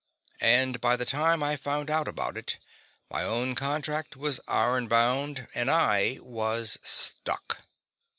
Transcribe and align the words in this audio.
And 0.39 0.81
by 0.81 0.95
the 0.95 1.05
time 1.05 1.43
I 1.43 1.55
found 1.55 1.91
out 1.91 2.07
about 2.07 2.35
it, 2.35 2.57
my 3.11 3.21
own 3.23 3.53
contract 3.53 4.17
was 4.17 4.39
iron 4.47 4.87
bound, 4.87 5.47
and 5.53 5.69
I 5.69 6.17
was 6.23 6.79
stuck. 6.81 7.59